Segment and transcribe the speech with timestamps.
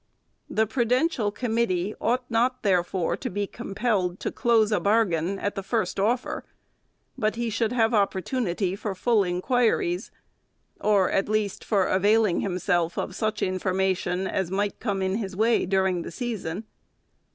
[0.49, 5.61] The prudential committee ought not, therefore, to be compelled to close a bargain at the
[5.61, 6.43] first offer,
[7.19, 10.09] but he should have opportunity for full inquiries,
[10.79, 15.67] or, at least, for availing himself of such information as might come in his way,
[15.67, 16.63] during the season.